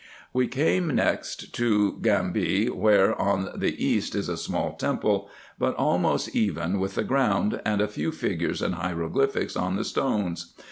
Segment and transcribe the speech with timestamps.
[0.33, 6.35] We next came to Gamby, where, on the east, is a small temple, but almost
[6.35, 10.55] even with the ground, and a few figures and hieroglyphics on the stones.